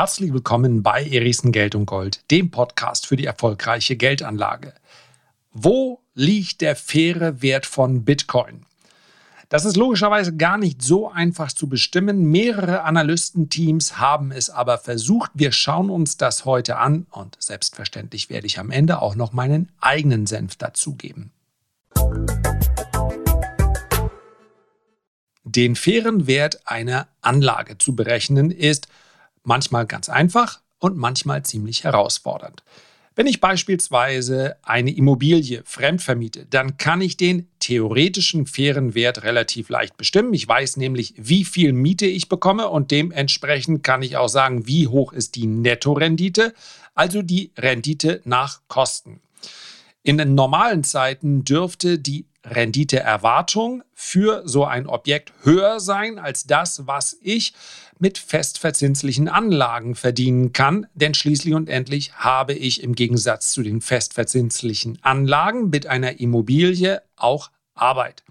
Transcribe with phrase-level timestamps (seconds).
[0.00, 4.72] Herzlich willkommen bei Erichsen Geld und Gold, dem Podcast für die erfolgreiche Geldanlage.
[5.52, 8.64] Wo liegt der faire Wert von Bitcoin?
[9.50, 12.30] Das ist logischerweise gar nicht so einfach zu bestimmen.
[12.30, 15.32] Mehrere Analystenteams haben es aber versucht.
[15.34, 19.68] Wir schauen uns das heute an und selbstverständlich werde ich am Ende auch noch meinen
[19.82, 21.30] eigenen Senf dazugeben.
[25.44, 28.88] Den fairen Wert einer Anlage zu berechnen ist
[29.42, 32.62] Manchmal ganz einfach und manchmal ziemlich herausfordernd.
[33.16, 39.68] Wenn ich beispielsweise eine Immobilie fremd vermiete, dann kann ich den theoretischen fairen Wert relativ
[39.68, 40.32] leicht bestimmen.
[40.32, 44.86] Ich weiß nämlich, wie viel Miete ich bekomme und dementsprechend kann ich auch sagen, wie
[44.86, 46.54] hoch ist die Nettorendite,
[46.94, 49.20] also die Rendite nach Kosten.
[50.02, 57.16] In normalen Zeiten dürfte die Renditeerwartung für so ein Objekt höher sein als das, was
[57.20, 57.52] ich
[57.98, 63.82] mit festverzinslichen Anlagen verdienen kann, denn schließlich und endlich habe ich im Gegensatz zu den
[63.82, 68.24] festverzinslichen Anlagen mit einer Immobilie auch Arbeit.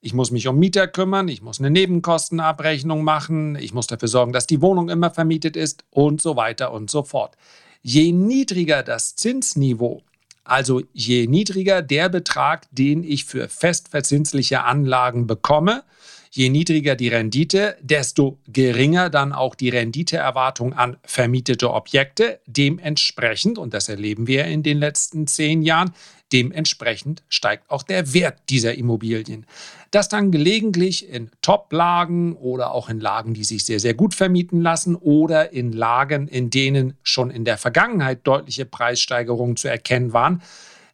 [0.00, 4.32] Ich muss mich um Mieter kümmern, ich muss eine Nebenkostenabrechnung machen, ich muss dafür sorgen,
[4.32, 7.36] dass die Wohnung immer vermietet ist und so weiter und so fort.
[7.82, 10.02] Je niedriger das Zinsniveau,
[10.48, 15.82] also je niedriger der Betrag, den ich für festverzinsliche Anlagen bekomme,
[16.30, 22.40] je niedriger die Rendite, desto geringer dann auch die Renditeerwartung an vermietete Objekte.
[22.46, 25.92] Dementsprechend, und das erleben wir in den letzten zehn Jahren,
[26.32, 29.46] dementsprechend steigt auch der Wert dieser Immobilien.
[29.90, 34.60] Das dann gelegentlich in Top-Lagen oder auch in Lagen, die sich sehr, sehr gut vermieten
[34.60, 40.42] lassen oder in Lagen, in denen schon in der Vergangenheit deutliche Preissteigerungen zu erkennen waren,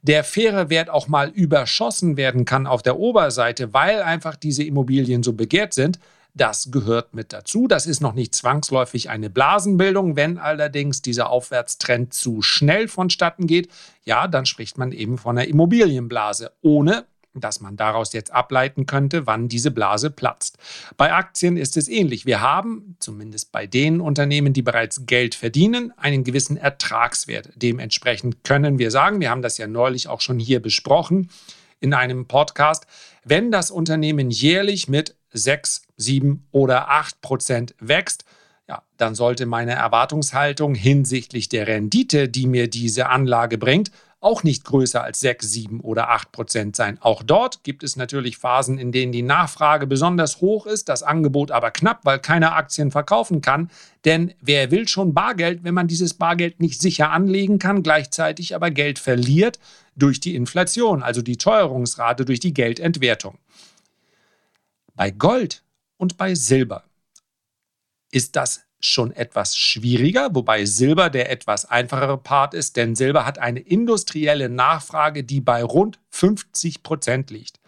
[0.02, 5.22] der faire Wert auch mal überschossen werden kann auf der Oberseite, weil einfach diese Immobilien
[5.22, 5.98] so begehrt sind,
[6.34, 7.68] das gehört mit dazu.
[7.68, 10.16] Das ist noch nicht zwangsläufig eine Blasenbildung.
[10.16, 13.68] Wenn allerdings dieser Aufwärtstrend zu schnell vonstatten geht,
[14.04, 19.26] ja, dann spricht man eben von einer Immobilienblase, ohne dass man daraus jetzt ableiten könnte,
[19.26, 20.58] wann diese Blase platzt.
[20.96, 22.26] Bei Aktien ist es ähnlich.
[22.26, 27.50] Wir haben, zumindest bei den Unternehmen, die bereits Geld verdienen, einen gewissen Ertragswert.
[27.56, 31.28] Dementsprechend können wir sagen, wir haben das ja neulich auch schon hier besprochen
[31.80, 32.86] in einem Podcast,
[33.24, 38.24] wenn das Unternehmen jährlich mit 6, 7 oder 8 Prozent wächst,
[38.68, 43.90] ja, dann sollte meine Erwartungshaltung hinsichtlich der Rendite, die mir diese Anlage bringt,
[44.24, 46.96] auch nicht größer als 6, 7 oder 8 Prozent sein.
[47.02, 51.50] Auch dort gibt es natürlich Phasen, in denen die Nachfrage besonders hoch ist, das Angebot
[51.50, 53.70] aber knapp, weil keiner Aktien verkaufen kann.
[54.06, 58.70] Denn wer will schon Bargeld, wenn man dieses Bargeld nicht sicher anlegen kann, gleichzeitig aber
[58.70, 59.58] Geld verliert
[59.94, 63.38] durch die Inflation, also die Teuerungsrate durch die Geldentwertung.
[64.94, 65.63] Bei Gold
[66.04, 66.84] und bei Silber
[68.12, 73.38] ist das schon etwas schwieriger, wobei Silber der etwas einfachere Part ist, denn Silber hat
[73.38, 77.58] eine industrielle Nachfrage, die bei rund 50 Prozent liegt.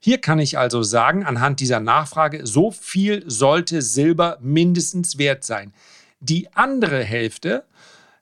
[0.00, 5.72] Hier kann ich also sagen, anhand dieser Nachfrage, so viel sollte Silber mindestens wert sein.
[6.18, 7.64] Die andere Hälfte,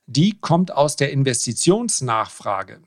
[0.05, 2.81] die kommt aus der Investitionsnachfrage.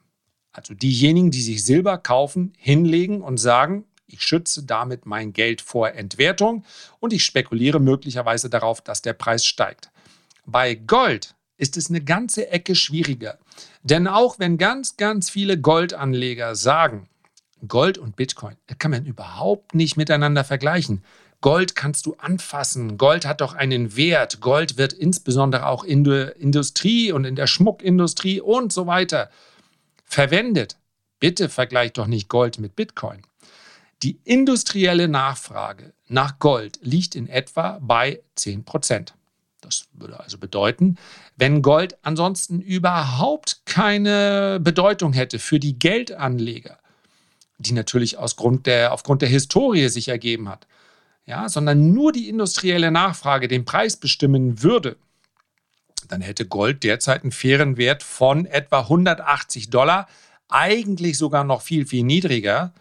[0.53, 5.91] Also diejenigen, die sich Silber kaufen, hinlegen und sagen, ich schütze damit mein Geld vor
[5.93, 6.65] Entwertung
[6.99, 9.91] und ich spekuliere möglicherweise darauf, dass der Preis steigt.
[10.47, 13.39] Bei Gold ist es eine ganze Ecke schwieriger.
[13.83, 17.09] Denn auch wenn ganz, ganz viele Goldanleger sagen,
[17.69, 21.05] Gold und Bitcoin kann man überhaupt nicht miteinander vergleichen.
[21.43, 22.99] Gold kannst du anfassen.
[22.99, 24.41] Gold hat doch einen Wert.
[24.41, 29.31] Gold wird insbesondere auch in der Industrie und in der Schmuckindustrie und so weiter
[30.05, 30.77] verwendet.
[31.19, 33.23] Bitte vergleich doch nicht Gold mit Bitcoin.
[34.03, 39.15] Die industrielle Nachfrage nach Gold liegt in etwa bei 10 Prozent.
[39.61, 40.97] Das würde also bedeuten,
[41.37, 46.79] wenn Gold ansonsten überhaupt keine Bedeutung hätte für die Geldanleger,
[47.59, 50.67] die natürlich Grund der, aufgrund der Historie sich ergeben hat,
[51.27, 54.97] ja, sondern nur die industrielle Nachfrage den Preis bestimmen würde,
[56.09, 60.09] dann hätte Gold derzeit einen fairen Wert von etwa 180 Dollar,
[60.49, 62.73] eigentlich sogar noch viel, viel niedriger.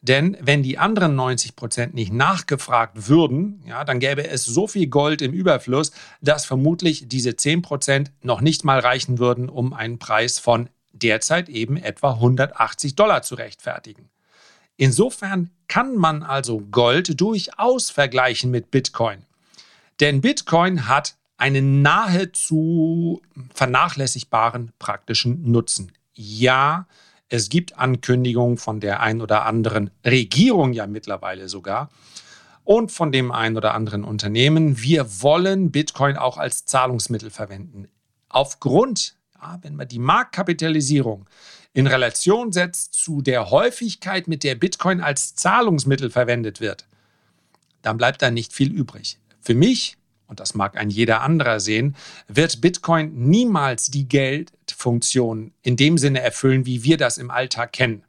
[0.00, 4.86] Denn wenn die anderen 90 Prozent nicht nachgefragt würden, ja, dann gäbe es so viel
[4.86, 5.90] Gold im Überfluss,
[6.20, 11.48] dass vermutlich diese 10 Prozent noch nicht mal reichen würden, um einen Preis von derzeit
[11.48, 14.08] eben etwa 180 Dollar zu rechtfertigen.
[14.76, 19.24] Insofern kann man also Gold durchaus vergleichen mit Bitcoin.
[19.98, 23.20] Denn Bitcoin hat einen nahezu
[23.54, 25.92] vernachlässigbaren praktischen Nutzen.
[26.14, 26.86] Ja,
[27.28, 31.90] es gibt Ankündigungen von der ein oder anderen Regierung ja mittlerweile sogar.
[32.68, 34.82] und von dem einen oder anderen Unternehmen.
[34.82, 37.88] Wir wollen Bitcoin auch als Zahlungsmittel verwenden.
[38.28, 41.24] Aufgrund, ja, wenn man die Marktkapitalisierung
[41.72, 46.86] in Relation setzt zu der Häufigkeit, mit der Bitcoin als Zahlungsmittel verwendet wird,
[47.80, 49.18] dann bleibt da nicht viel übrig.
[49.40, 49.96] Für mich,
[50.28, 51.96] und das mag ein jeder anderer sehen,
[52.28, 58.04] wird Bitcoin niemals die Geldfunktion in dem Sinne erfüllen, wie wir das im Alltag kennen.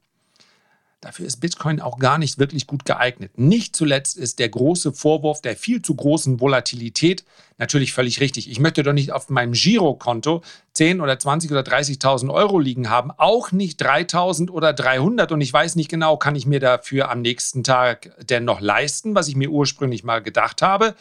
[1.00, 3.38] Dafür ist Bitcoin auch gar nicht wirklich gut geeignet.
[3.38, 7.24] Nicht zuletzt ist der große Vorwurf der viel zu großen Volatilität
[7.56, 8.50] natürlich völlig richtig.
[8.50, 10.42] Ich möchte doch nicht auf meinem Girokonto
[10.74, 15.50] 10 oder 20 oder 30.000 Euro liegen haben, auch nicht 3.000 oder 300 und ich
[15.50, 19.36] weiß nicht genau, kann ich mir dafür am nächsten Tag denn noch leisten, was ich
[19.36, 20.94] mir ursprünglich mal gedacht habe.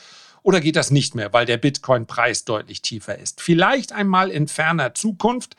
[0.43, 3.41] Oder geht das nicht mehr, weil der Bitcoin-Preis deutlich tiefer ist?
[3.41, 5.55] Vielleicht einmal in ferner Zukunft,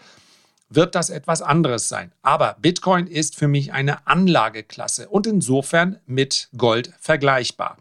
[0.70, 2.12] wird das etwas anderes sein.
[2.22, 7.76] Aber Bitcoin ist für mich eine Anlageklasse und insofern mit Gold vergleichbar.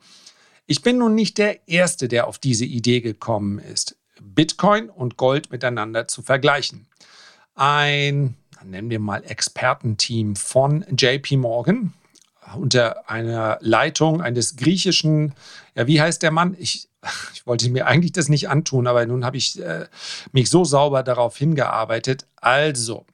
[0.65, 5.51] Ich bin nun nicht der Erste, der auf diese Idee gekommen ist, Bitcoin und Gold
[5.51, 6.87] miteinander zu vergleichen.
[7.55, 11.93] Ein, nennen wir mal Expertenteam von JP Morgan
[12.55, 15.33] unter einer Leitung eines griechischen,
[15.75, 16.55] ja, wie heißt der Mann?
[16.59, 16.89] Ich
[17.33, 19.85] ich wollte mir eigentlich das nicht antun, aber nun habe ich äh,
[20.31, 22.25] mich so sauber darauf hingearbeitet.
[22.35, 23.05] Also,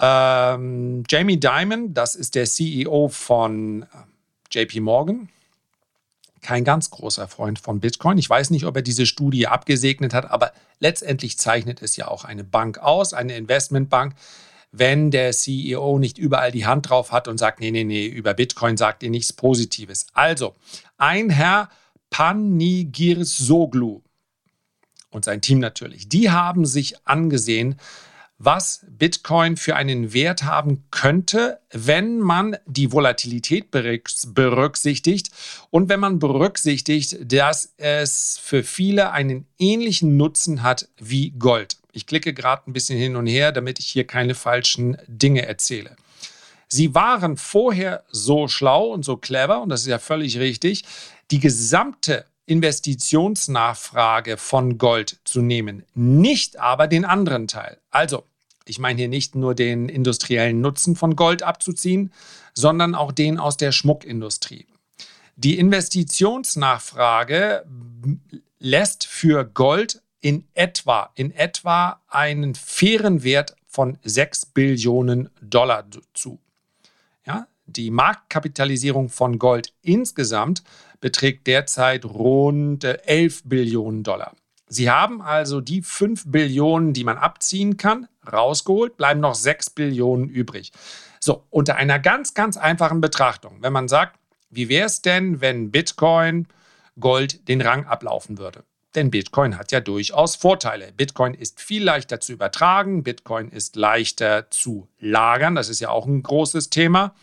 [0.00, 3.86] ähm, Jamie Dimon, das ist der CEO von äh,
[4.50, 5.28] JP Morgan,
[6.42, 8.18] kein ganz großer Freund von Bitcoin.
[8.18, 12.24] Ich weiß nicht, ob er diese Studie abgesegnet hat, aber letztendlich zeichnet es ja auch
[12.24, 14.14] eine Bank aus, eine Investmentbank,
[14.72, 18.34] wenn der CEO nicht überall die Hand drauf hat und sagt, nee, nee, nee, über
[18.34, 20.06] Bitcoin sagt ihr nichts Positives.
[20.12, 20.54] Also,
[20.98, 21.70] ein Herr
[22.10, 24.02] Panigirsoglu
[25.10, 27.76] und sein Team natürlich, die haben sich angesehen,
[28.38, 35.30] was Bitcoin für einen Wert haben könnte, wenn man die Volatilität berücksichtigt
[35.70, 41.78] und wenn man berücksichtigt, dass es für viele einen ähnlichen Nutzen hat wie Gold.
[41.96, 45.96] Ich klicke gerade ein bisschen hin und her, damit ich hier keine falschen Dinge erzähle.
[46.68, 50.84] Sie waren vorher so schlau und so clever, und das ist ja völlig richtig,
[51.30, 57.78] die gesamte Investitionsnachfrage von Gold zu nehmen, nicht aber den anderen Teil.
[57.90, 58.24] Also,
[58.66, 62.12] ich meine hier nicht nur den industriellen Nutzen von Gold abzuziehen,
[62.52, 64.66] sondern auch den aus der Schmuckindustrie.
[65.36, 67.64] Die Investitionsnachfrage
[68.58, 76.40] lässt für Gold in etwa, in etwa einen fairen Wert von 6 Billionen Dollar zu.
[77.24, 80.64] Ja, die Marktkapitalisierung von Gold insgesamt
[81.00, 84.34] beträgt derzeit rund 11 Billionen Dollar.
[84.66, 90.28] Sie haben also die 5 Billionen, die man abziehen kann, rausgeholt, bleiben noch 6 Billionen
[90.28, 90.72] übrig.
[91.20, 94.18] So, unter einer ganz, ganz einfachen Betrachtung, wenn man sagt,
[94.50, 96.48] wie wäre es denn, wenn Bitcoin
[96.98, 98.64] Gold den Rang ablaufen würde?
[98.96, 100.90] Denn Bitcoin hat ja durchaus Vorteile.
[100.90, 106.06] Bitcoin ist viel leichter zu übertragen, Bitcoin ist leichter zu lagern, das ist ja auch
[106.06, 107.14] ein großes Thema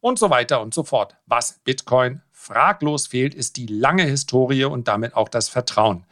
[0.00, 1.16] und so weiter und so fort.
[1.26, 6.04] Was Bitcoin fraglos fehlt, ist die lange Historie und damit auch das Vertrauen.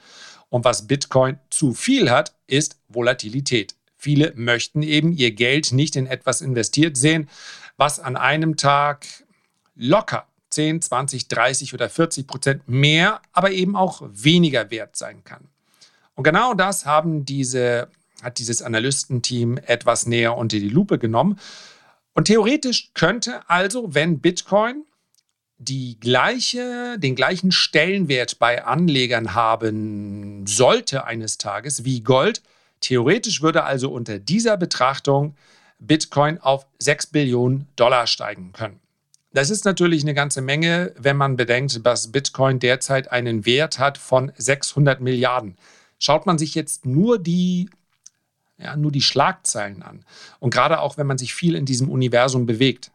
[0.50, 3.74] Und was Bitcoin zu viel hat, ist Volatilität.
[3.96, 7.28] Viele möchten eben ihr Geld nicht in etwas investiert sehen,
[7.76, 9.06] was an einem Tag
[9.74, 15.48] locker 10, 20, 30 oder 40 Prozent mehr, aber eben auch weniger wert sein kann.
[16.14, 17.88] Und genau das haben diese,
[18.22, 21.38] hat dieses Analystenteam etwas näher unter die Lupe genommen.
[22.14, 24.84] Und theoretisch könnte also, wenn Bitcoin
[25.58, 32.42] die gleiche, den gleichen Stellenwert bei Anlegern haben sollte eines Tages wie Gold,
[32.80, 35.36] theoretisch würde also unter dieser Betrachtung
[35.78, 38.80] Bitcoin auf 6 Billionen Dollar steigen können.
[39.32, 43.98] Das ist natürlich eine ganze Menge, wenn man bedenkt, dass Bitcoin derzeit einen Wert hat
[43.98, 45.56] von 600 Milliarden.
[45.98, 47.68] Schaut man sich jetzt nur die
[48.58, 50.04] ja, nur die Schlagzeilen an.
[50.40, 52.90] Und gerade auch, wenn man sich viel in diesem Universum bewegt,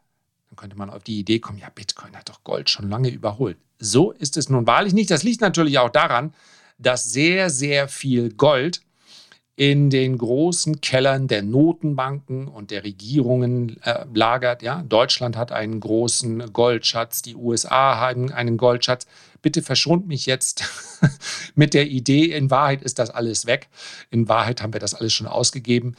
[0.50, 3.56] dann könnte man auf die Idee kommen, ja, Bitcoin hat doch Gold schon lange überholt.
[3.78, 5.10] So ist es nun wahrlich nicht.
[5.10, 6.34] Das liegt natürlich auch daran,
[6.78, 8.82] dass sehr, sehr viel Gold
[9.56, 14.62] in den großen Kellern der Notenbanken und der Regierungen äh, lagert.
[14.62, 14.82] Ja?
[14.82, 19.06] Deutschland hat einen großen Goldschatz, die USA haben einen Goldschatz.
[19.42, 20.64] Bitte verschont mich jetzt
[21.54, 23.68] mit der Idee, in Wahrheit ist das alles weg.
[24.10, 25.94] In Wahrheit haben wir das alles schon ausgegeben.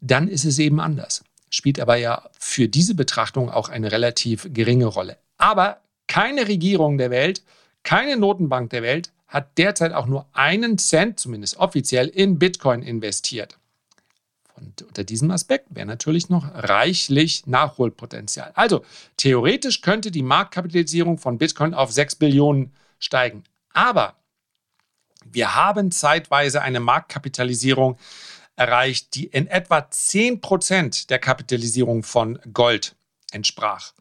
[0.00, 1.22] Dann ist es eben anders.
[1.50, 5.18] Spielt aber ja für diese Betrachtung auch eine relativ geringe Rolle.
[5.38, 7.42] Aber keine Regierung der Welt,
[7.84, 13.58] keine Notenbank der Welt hat derzeit auch nur einen Cent, zumindest offiziell, in Bitcoin investiert.
[14.54, 18.52] Und unter diesem Aspekt wäre natürlich noch reichlich Nachholpotenzial.
[18.54, 18.84] Also
[19.16, 23.44] theoretisch könnte die Marktkapitalisierung von Bitcoin auf 6 Billionen steigen.
[23.74, 24.16] Aber
[25.30, 27.98] wir haben zeitweise eine Marktkapitalisierung
[28.54, 32.96] erreicht, die in etwa 10 Prozent der Kapitalisierung von Gold
[33.32, 33.92] entsprach.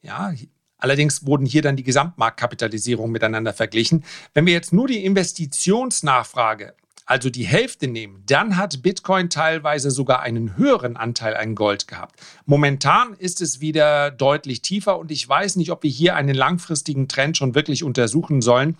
[0.00, 0.32] Ja,
[0.82, 4.04] allerdings wurden hier dann die Gesamtmarktkapitalisierung miteinander verglichen.
[4.34, 6.74] Wenn wir jetzt nur die Investitionsnachfrage,
[7.06, 12.20] also die Hälfte nehmen, dann hat Bitcoin teilweise sogar einen höheren Anteil an Gold gehabt.
[12.46, 17.08] Momentan ist es wieder deutlich tiefer und ich weiß nicht, ob wir hier einen langfristigen
[17.08, 18.76] Trend schon wirklich untersuchen sollen,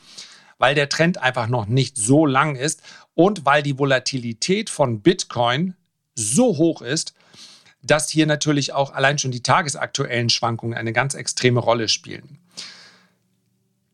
[0.58, 2.82] weil der Trend einfach noch nicht so lang ist
[3.14, 5.74] und weil die Volatilität von Bitcoin
[6.14, 7.14] so hoch ist,
[7.82, 12.38] dass hier natürlich auch allein schon die tagesaktuellen Schwankungen eine ganz extreme Rolle spielen.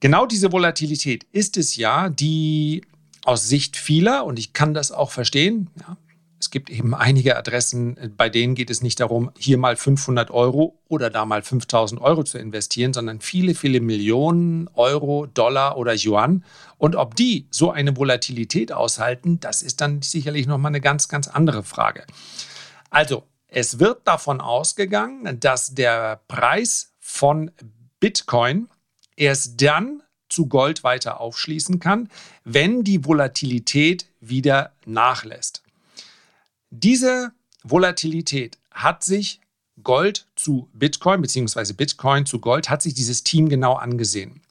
[0.00, 2.82] Genau diese Volatilität ist es ja, die
[3.24, 5.96] aus Sicht vieler, und ich kann das auch verstehen, ja,
[6.40, 10.78] es gibt eben einige Adressen, bei denen geht es nicht darum, hier mal 500 Euro
[10.86, 16.44] oder da mal 5000 Euro zu investieren, sondern viele, viele Millionen Euro, Dollar oder Yuan.
[16.76, 21.26] Und ob die so eine Volatilität aushalten, das ist dann sicherlich nochmal eine ganz, ganz
[21.26, 22.04] andere Frage.
[22.88, 27.50] Also, es wird davon ausgegangen, dass der Preis von
[27.98, 28.68] Bitcoin
[29.16, 32.10] erst dann zu Gold weiter aufschließen kann,
[32.44, 35.62] wenn die Volatilität wieder nachlässt.
[36.70, 37.32] Diese
[37.64, 39.40] Volatilität hat sich
[39.82, 44.42] Gold zu Bitcoin, beziehungsweise Bitcoin zu Gold, hat sich dieses Team genau angesehen.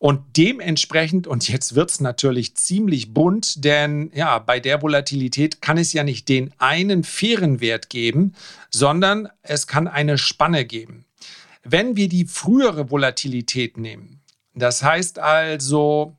[0.00, 5.76] Und dementsprechend, und jetzt wird es natürlich ziemlich bunt, denn ja, bei der Volatilität kann
[5.76, 8.34] es ja nicht den einen fairen Wert geben,
[8.70, 11.04] sondern es kann eine Spanne geben.
[11.64, 14.22] Wenn wir die frühere Volatilität nehmen,
[14.54, 16.16] das heißt also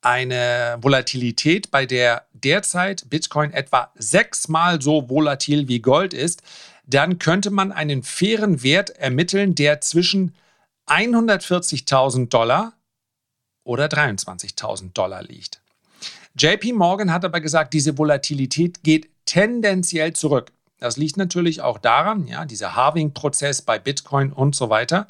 [0.00, 6.42] eine Volatilität, bei der derzeit Bitcoin etwa sechsmal so volatil wie Gold ist,
[6.86, 10.36] dann könnte man einen fairen Wert ermitteln, der zwischen
[10.86, 12.74] 140.000 Dollar
[13.64, 15.62] oder 23.000 Dollar liegt.
[16.38, 20.52] JP Morgan hat aber gesagt, diese Volatilität geht tendenziell zurück.
[20.78, 25.06] Das liegt natürlich auch daran, ja, dieser Halving-Prozess bei Bitcoin und so weiter.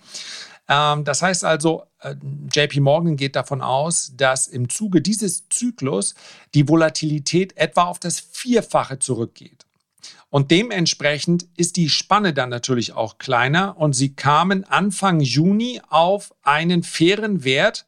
[0.69, 2.14] Ähm, das heißt also, äh,
[2.52, 6.14] JP Morgan geht davon aus, dass im Zuge dieses Zyklus
[6.55, 9.64] die Volatilität etwa auf das Vierfache zurückgeht.
[10.31, 16.35] Und dementsprechend ist die Spanne dann natürlich auch kleiner und sie kamen Anfang Juni auf
[16.43, 17.87] einen fairen Wert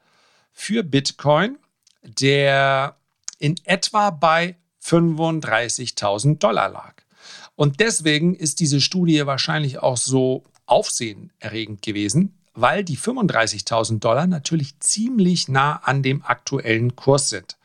[0.53, 1.59] für Bitcoin,
[2.03, 2.97] der
[3.39, 6.95] in etwa bei 35.000 Dollar lag.
[7.57, 14.79] Und deswegen ist diese Studie wahrscheinlich auch so aufsehenerregend gewesen, weil die 35.000 Dollar natürlich
[14.81, 17.57] ziemlich nah an dem aktuellen Kurs sind.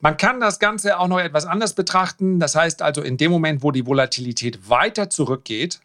[0.00, 2.38] Man kann das Ganze auch noch etwas anders betrachten.
[2.38, 5.80] Das heißt also, in dem Moment, wo die Volatilität weiter zurückgeht,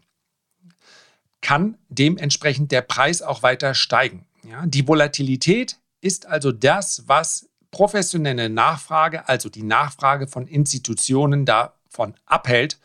[1.41, 4.25] kann dementsprechend der Preis auch weiter steigen.
[4.43, 12.13] Ja, die Volatilität ist also das, was professionelle Nachfrage, also die Nachfrage von Institutionen davon
[12.25, 12.77] abhält,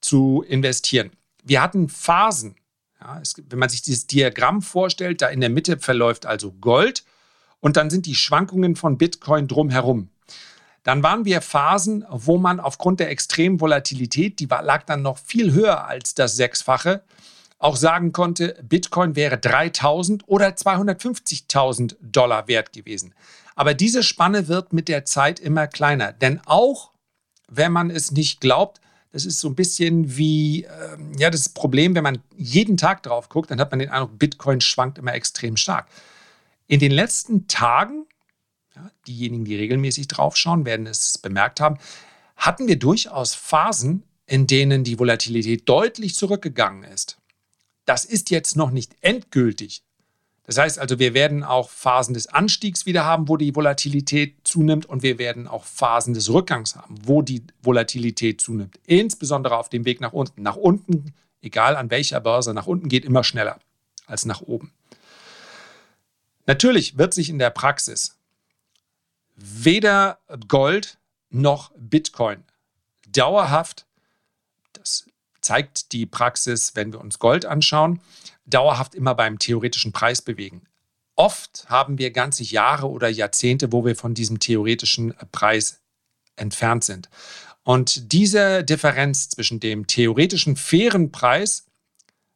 [0.00, 1.10] zu investieren.
[1.42, 2.56] Wir hatten Phasen
[3.00, 7.04] ja, es, wenn man sich dieses Diagramm vorstellt, da in der Mitte verläuft also Gold
[7.60, 10.10] und dann sind die Schwankungen von Bitcoin drumherum.
[10.84, 15.52] Dann waren wir Phasen, wo man aufgrund der extremen Volatilität, die lag dann noch viel
[15.52, 17.02] höher als das Sechsfache,
[17.58, 23.14] auch sagen konnte, Bitcoin wäre 3000 oder 250.000 Dollar wert gewesen.
[23.56, 26.12] Aber diese Spanne wird mit der Zeit immer kleiner.
[26.12, 26.90] Denn auch
[27.48, 28.80] wenn man es nicht glaubt,
[29.12, 33.28] das ist so ein bisschen wie, äh, ja, das Problem, wenn man jeden Tag drauf
[33.28, 35.86] guckt, dann hat man den Eindruck, Bitcoin schwankt immer extrem stark.
[36.66, 38.06] In den letzten Tagen,
[38.74, 41.78] ja, diejenigen, die regelmäßig draufschauen, werden es bemerkt haben,
[42.36, 47.18] hatten wir durchaus Phasen, in denen die Volatilität deutlich zurückgegangen ist.
[47.84, 49.82] Das ist jetzt noch nicht endgültig,
[50.46, 54.84] das heißt also, wir werden auch Phasen des Anstiegs wieder haben, wo die Volatilität zunimmt
[54.86, 58.78] und wir werden auch Phasen des Rückgangs haben, wo die Volatilität zunimmt.
[58.86, 60.42] Insbesondere auf dem Weg nach unten.
[60.42, 63.58] Nach unten, egal an welcher Börse, nach unten geht immer schneller
[64.06, 64.72] als nach oben.
[66.46, 68.13] Natürlich wird sich in der Praxis
[69.34, 70.98] weder Gold
[71.30, 72.44] noch Bitcoin
[73.06, 73.86] dauerhaft,
[74.72, 75.06] das
[75.40, 78.00] zeigt die Praxis, wenn wir uns Gold anschauen,
[78.46, 80.62] dauerhaft immer beim theoretischen Preis bewegen.
[81.16, 85.80] Oft haben wir ganze Jahre oder Jahrzehnte, wo wir von diesem theoretischen Preis
[86.36, 87.08] entfernt sind.
[87.62, 91.66] Und diese Differenz zwischen dem theoretischen fairen Preis,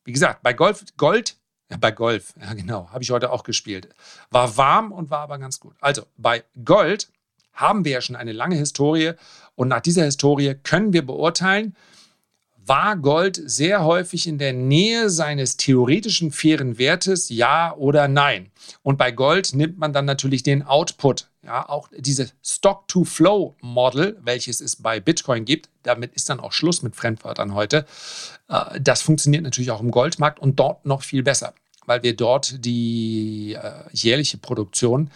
[0.05, 1.38] wie gesagt, bei Gold, ja,
[1.77, 3.89] bei Golf, ja genau, habe ich heute auch gespielt,
[4.31, 5.75] war warm und war aber ganz gut.
[5.81, 7.09] Also bei Gold
[7.53, 9.13] haben wir ja schon eine lange Historie
[9.55, 11.77] und nach dieser Historie können wir beurteilen,
[12.69, 18.51] war Gold sehr häufig in der Nähe seines theoretischen fairen Wertes, ja oder nein.
[18.83, 21.29] Und bei Gold nimmt man dann natürlich den Output.
[21.49, 26.95] Ja, auch diese Stock-to-Flow-Model, welches es bei Bitcoin gibt, damit ist dann auch Schluss mit
[26.95, 27.87] Fremdwörtern heute.
[28.51, 31.55] Äh, das funktioniert natürlich auch im Goldmarkt und dort noch viel besser,
[31.87, 35.11] weil wir dort die äh, jährliche Produktion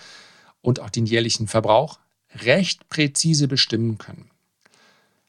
[0.63, 1.99] und auch den jährlichen Verbrauch
[2.35, 4.31] recht präzise bestimmen können.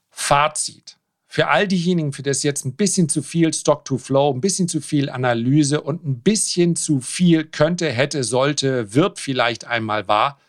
[0.09, 0.95] Fazit.
[1.27, 5.09] Für all diejenigen, für das jetzt ein bisschen zu viel Stock-to-Flow, ein bisschen zu viel
[5.09, 10.39] Analyse und ein bisschen zu viel könnte, hätte, sollte, wird vielleicht einmal war,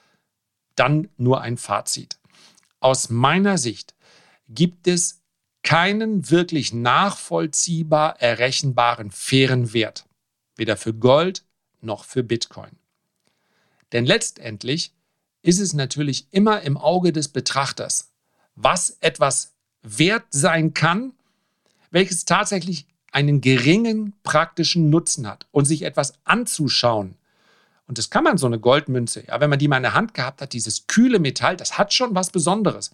[0.76, 2.18] dann nur ein Fazit.
[2.80, 3.94] Aus meiner Sicht
[4.48, 5.22] gibt es
[5.62, 10.06] keinen wirklich nachvollziehbar errechenbaren fairen Wert,
[10.56, 11.44] weder für Gold
[11.80, 12.72] noch für Bitcoin.
[13.92, 14.92] Denn letztendlich
[15.42, 18.12] ist es natürlich immer im Auge des Betrachters,
[18.54, 21.12] was etwas wert sein kann,
[21.90, 27.16] welches tatsächlich einen geringen praktischen Nutzen hat und sich etwas anzuschauen.
[27.86, 30.14] Und das kann man so eine Goldmünze, ja, wenn man die mal in der Hand
[30.14, 32.90] gehabt hat, dieses kühle Metall, das hat schon was Besonderes.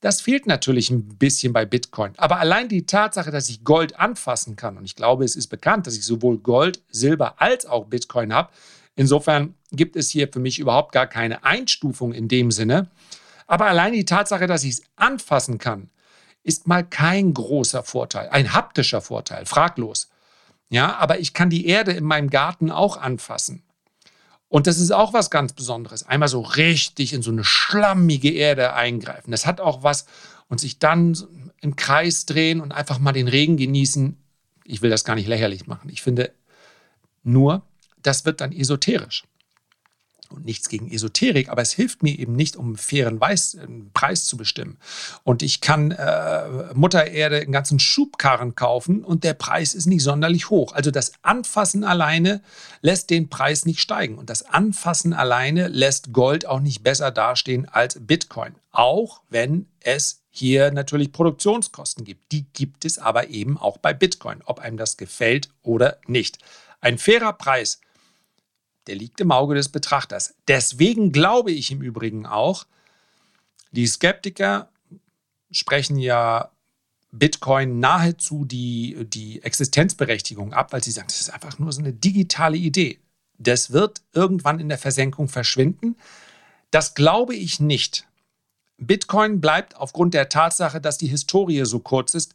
[0.00, 2.12] Das fehlt natürlich ein bisschen bei Bitcoin.
[2.18, 5.86] Aber allein die Tatsache, dass ich Gold anfassen kann, und ich glaube, es ist bekannt,
[5.86, 8.50] dass ich sowohl Gold, Silber als auch Bitcoin habe.
[8.96, 12.90] Insofern gibt es hier für mich überhaupt gar keine Einstufung in dem Sinne.
[13.46, 15.88] Aber allein die Tatsache, dass ich es anfassen kann,
[16.42, 20.10] ist mal kein großer Vorteil, ein haptischer Vorteil, fraglos.
[20.68, 23.62] Ja, aber ich kann die Erde in meinem Garten auch anfassen.
[24.54, 26.06] Und das ist auch was ganz Besonderes.
[26.06, 29.32] Einmal so richtig in so eine schlammige Erde eingreifen.
[29.32, 30.06] Das hat auch was
[30.48, 31.18] und sich dann
[31.60, 34.16] im Kreis drehen und einfach mal den Regen genießen.
[34.62, 35.90] Ich will das gar nicht lächerlich machen.
[35.90, 36.30] Ich finde
[37.24, 37.62] nur,
[38.00, 39.24] das wird dann esoterisch
[40.30, 43.86] und nichts gegen Esoterik, aber es hilft mir eben nicht, um einen fairen Weiß, einen
[43.86, 44.78] äh, Preis zu bestimmen.
[45.22, 50.02] Und ich kann äh, Mutter Erde einen ganzen Schubkarren kaufen und der Preis ist nicht
[50.02, 50.72] sonderlich hoch.
[50.72, 52.42] Also das Anfassen alleine
[52.80, 57.68] lässt den Preis nicht steigen und das Anfassen alleine lässt Gold auch nicht besser dastehen
[57.68, 58.54] als Bitcoin.
[58.72, 62.32] Auch wenn es hier natürlich Produktionskosten gibt.
[62.32, 66.38] Die gibt es aber eben auch bei Bitcoin, ob einem das gefällt oder nicht.
[66.80, 67.80] Ein fairer Preis
[68.86, 70.34] der liegt im Auge des Betrachters.
[70.48, 72.66] Deswegen glaube ich im Übrigen auch,
[73.72, 74.68] die Skeptiker
[75.50, 76.50] sprechen ja
[77.10, 81.92] Bitcoin nahezu die, die Existenzberechtigung ab, weil sie sagen, das ist einfach nur so eine
[81.92, 82.98] digitale Idee.
[83.38, 85.96] Das wird irgendwann in der Versenkung verschwinden.
[86.70, 88.06] Das glaube ich nicht.
[88.78, 92.34] Bitcoin bleibt aufgrund der Tatsache, dass die Historie so kurz ist,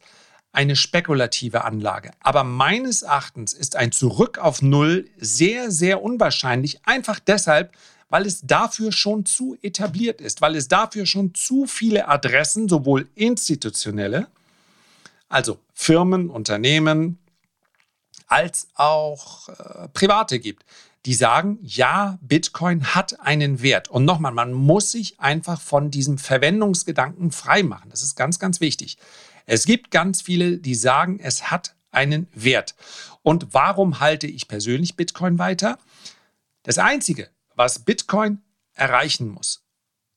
[0.52, 2.10] eine spekulative Anlage.
[2.20, 7.72] Aber meines Erachtens ist ein Zurück auf Null sehr, sehr unwahrscheinlich, einfach deshalb,
[8.08, 13.08] weil es dafür schon zu etabliert ist, weil es dafür schon zu viele Adressen, sowohl
[13.14, 14.26] institutionelle,
[15.28, 17.18] also Firmen, Unternehmen,
[18.26, 20.64] als auch äh, private gibt,
[21.06, 23.88] die sagen, ja, Bitcoin hat einen Wert.
[23.88, 27.90] Und nochmal, man muss sich einfach von diesem Verwendungsgedanken freimachen.
[27.90, 28.98] Das ist ganz, ganz wichtig.
[29.46, 32.74] Es gibt ganz viele, die sagen, es hat einen Wert.
[33.22, 35.78] Und warum halte ich persönlich Bitcoin weiter?
[36.62, 38.42] Das Einzige, was Bitcoin
[38.74, 39.64] erreichen muss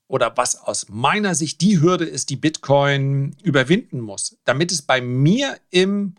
[0.08, 5.02] oder was aus meiner Sicht die Hürde ist, die Bitcoin überwinden muss, damit es bei
[5.02, 6.16] mir im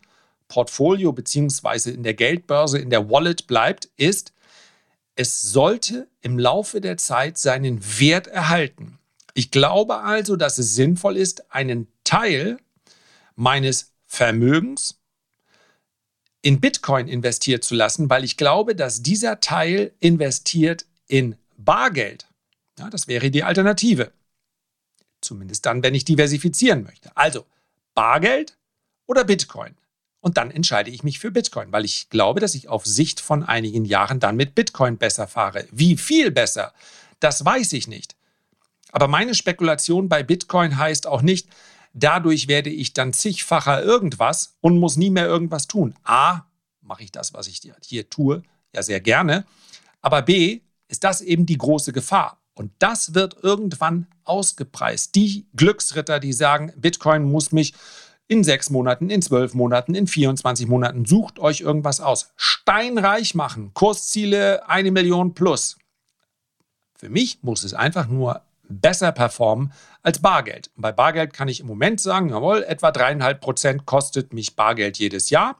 [0.49, 4.33] Portfolio beziehungsweise in der Geldbörse, in der Wallet bleibt, ist,
[5.17, 8.99] es sollte im Laufe der Zeit seinen Wert erhalten.
[9.35, 12.59] Ich glaube also, dass es sinnvoll ist, einen Teil
[13.35, 15.01] meines Vermögens
[16.43, 22.27] in Bitcoin investiert zu lassen, weil ich glaube, dass dieser Teil investiert in Bargeld.
[22.79, 24.13] Ja, das wäre die Alternative.
[25.21, 27.17] Zumindest dann, wenn ich diversifizieren möchte.
[27.17, 27.47] Also
[27.95, 28.59] Bargeld
[29.07, 29.75] oder Bitcoin.
[30.21, 33.43] Und dann entscheide ich mich für Bitcoin, weil ich glaube, dass ich auf Sicht von
[33.43, 35.67] einigen Jahren dann mit Bitcoin besser fahre.
[35.71, 36.73] Wie viel besser?
[37.21, 38.17] Das weiß ich nicht.
[38.91, 41.49] Aber meine Spekulation bei Bitcoin heißt auch nicht,
[41.95, 45.95] Dadurch werde ich dann zigfacher irgendwas und muss nie mehr irgendwas tun.
[46.03, 46.43] A,
[46.83, 48.43] mache ich das, was ich hier tue,
[48.75, 49.45] ja sehr gerne.
[50.03, 52.43] Aber B, ist das eben die große Gefahr.
[52.55, 55.15] Und das wird irgendwann ausgepreist.
[55.15, 57.75] Die Glücksritter, die sagen, Bitcoin muss mich
[58.27, 62.33] in sechs Monaten, in zwölf Monaten, in 24 Monaten, sucht euch irgendwas aus.
[62.37, 65.79] Steinreich machen, Kursziele eine Million plus.
[66.97, 69.73] Für mich muss es einfach nur besser performen
[70.03, 70.71] als Bargeld.
[70.77, 74.99] Und bei Bargeld kann ich im Moment sagen, jawohl, etwa dreieinhalb Prozent kostet mich Bargeld
[74.99, 75.57] jedes Jahr.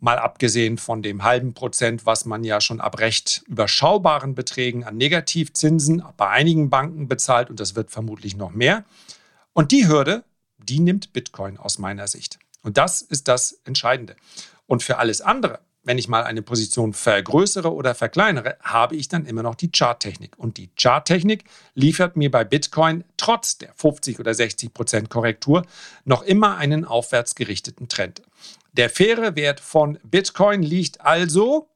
[0.00, 4.96] Mal abgesehen von dem halben Prozent, was man ja schon ab recht überschaubaren Beträgen an
[4.96, 8.84] Negativzinsen bei einigen Banken bezahlt und das wird vermutlich noch mehr.
[9.52, 10.24] Und die Hürde,
[10.56, 12.38] die nimmt Bitcoin aus meiner Sicht.
[12.62, 14.16] Und das ist das Entscheidende.
[14.66, 19.24] Und für alles andere, wenn ich mal eine Position vergrößere oder verkleinere, habe ich dann
[19.24, 20.38] immer noch die Charttechnik.
[20.38, 25.64] Und die Charttechnik liefert mir bei Bitcoin trotz der 50 oder 60 Prozent Korrektur
[26.04, 28.22] noch immer einen aufwärts gerichteten Trend.
[28.72, 31.68] Der faire Wert von Bitcoin liegt also,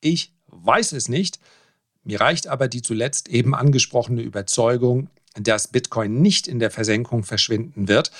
[0.00, 1.40] ich weiß es nicht,
[2.04, 7.88] mir reicht aber die zuletzt eben angesprochene Überzeugung, dass Bitcoin nicht in der Versenkung verschwinden
[7.88, 8.10] wird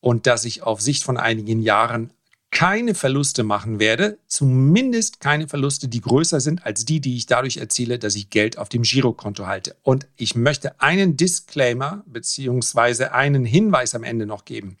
[0.00, 2.12] und dass ich auf Sicht von einigen Jahren
[2.54, 7.56] keine Verluste machen werde, zumindest keine Verluste, die größer sind als die, die ich dadurch
[7.56, 9.76] erziele, dass ich Geld auf dem Girokonto halte.
[9.82, 13.06] Und ich möchte einen Disclaimer bzw.
[13.06, 14.78] einen Hinweis am Ende noch geben.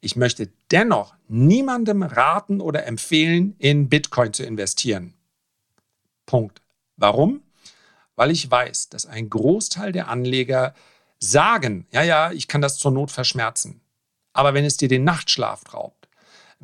[0.00, 5.14] Ich möchte dennoch niemandem raten oder empfehlen, in Bitcoin zu investieren.
[6.26, 6.62] Punkt.
[6.96, 7.42] Warum?
[8.14, 10.74] Weil ich weiß, dass ein Großteil der Anleger
[11.18, 13.80] sagen, ja, ja, ich kann das zur Not verschmerzen.
[14.32, 16.03] Aber wenn es dir den Nachtschlaf raubt,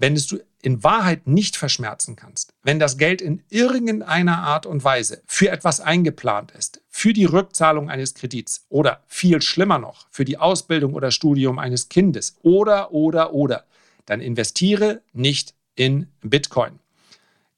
[0.01, 4.83] wenn es du in Wahrheit nicht verschmerzen kannst, wenn das Geld in irgendeiner Art und
[4.83, 10.25] Weise für etwas eingeplant ist, für die Rückzahlung eines Kredits oder viel schlimmer noch, für
[10.25, 13.65] die Ausbildung oder Studium eines Kindes oder, oder, oder,
[14.07, 16.79] dann investiere nicht in Bitcoin.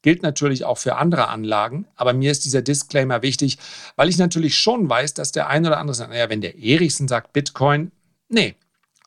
[0.02, 3.59] Gilt natürlich auch für andere Anlagen, aber mir ist dieser Disclaimer wichtig,
[3.94, 7.07] weil ich natürlich schon weiß, dass der ein oder andere sagt, naja, wenn der Erichsen
[7.07, 7.92] sagt Bitcoin,
[8.28, 8.57] nee,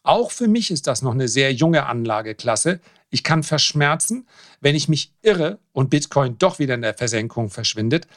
[0.06, 2.80] auch für mich ist das noch eine sehr junge Anlageklasse.
[3.16, 4.28] Ich kann verschmerzen,
[4.60, 8.10] wenn ich mich irre und Bitcoin doch wieder in der Versenkung verschwindet,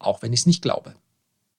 [0.00, 0.96] auch wenn ich es nicht glaube.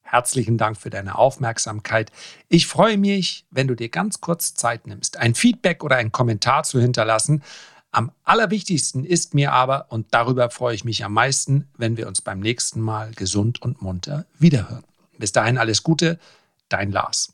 [0.02, 2.12] Herzlichen Dank für deine Aufmerksamkeit.
[2.50, 6.64] Ich freue mich, wenn du dir ganz kurz Zeit nimmst, ein Feedback oder einen Kommentar
[6.64, 7.44] zu hinterlassen.
[7.92, 12.22] Am allerwichtigsten ist mir aber, und darüber freue ich mich am meisten, wenn wir uns
[12.22, 14.84] beim nächsten Mal gesund und munter wiederhören.
[15.18, 16.20] Bis dahin alles Gute,
[16.68, 17.34] dein Lars.